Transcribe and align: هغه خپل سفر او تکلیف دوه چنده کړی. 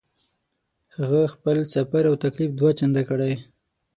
هغه 0.97 1.21
خپل 1.33 1.57
سفر 1.73 2.03
او 2.09 2.15
تکلیف 2.23 2.51
دوه 2.59 2.71
چنده 2.79 3.01
کړی. 3.09 3.33